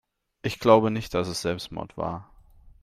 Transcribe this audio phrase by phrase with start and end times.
[0.41, 2.31] Ich glaube nicht, dass es Selbstmord war.